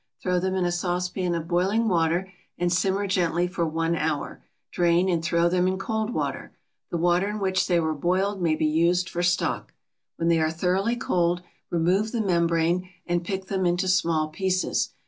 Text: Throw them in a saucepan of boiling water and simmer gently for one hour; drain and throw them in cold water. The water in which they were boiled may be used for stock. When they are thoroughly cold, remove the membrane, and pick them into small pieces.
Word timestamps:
Throw 0.19 0.39
them 0.39 0.55
in 0.55 0.65
a 0.65 0.71
saucepan 0.71 1.35
of 1.35 1.47
boiling 1.47 1.87
water 1.87 2.33
and 2.57 2.73
simmer 2.73 3.05
gently 3.05 3.45
for 3.45 3.67
one 3.67 3.95
hour; 3.95 4.43
drain 4.71 5.07
and 5.07 5.23
throw 5.23 5.47
them 5.47 5.67
in 5.67 5.77
cold 5.77 6.09
water. 6.09 6.53
The 6.89 6.97
water 6.97 7.29
in 7.29 7.37
which 7.39 7.67
they 7.67 7.79
were 7.79 7.93
boiled 7.93 8.41
may 8.41 8.55
be 8.55 8.65
used 8.65 9.07
for 9.07 9.21
stock. 9.21 9.75
When 10.15 10.27
they 10.27 10.39
are 10.39 10.49
thoroughly 10.49 10.95
cold, 10.95 11.43
remove 11.69 12.13
the 12.13 12.21
membrane, 12.21 12.89
and 13.05 13.23
pick 13.23 13.45
them 13.45 13.63
into 13.67 13.87
small 13.87 14.29
pieces. 14.29 14.89